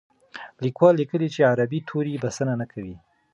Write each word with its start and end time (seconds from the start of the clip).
لیکوال 0.63 0.93
لیکلي 1.01 1.27
چې 1.35 1.47
عربي 1.51 1.79
توري 1.89 2.15
بسنه 2.23 2.53
نه 2.61 2.65
کوي. 2.71 2.95